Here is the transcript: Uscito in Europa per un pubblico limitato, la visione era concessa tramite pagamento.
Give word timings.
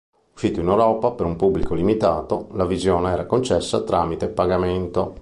Uscito 0.33 0.59
in 0.61 0.67
Europa 0.67 1.11
per 1.11 1.27
un 1.27 1.35
pubblico 1.35 1.75
limitato, 1.75 2.47
la 2.53 2.65
visione 2.65 3.11
era 3.11 3.27
concessa 3.27 3.83
tramite 3.83 4.29
pagamento. 4.29 5.09